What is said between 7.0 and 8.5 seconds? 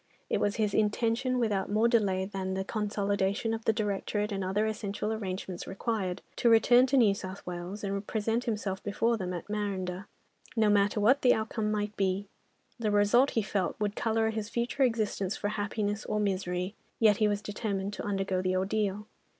South Wales, and present